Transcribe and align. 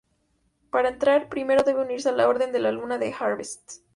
Para 0.71 0.89
entrar, 0.89 1.29
primero 1.29 1.61
debe 1.61 1.83
unirse 1.83 2.09
a 2.09 2.11
la 2.13 2.27
Orden 2.27 2.51
de 2.51 2.57
la 2.57 2.71
Luna 2.71 2.97
de 2.97 3.13
Harvest. 3.13 3.81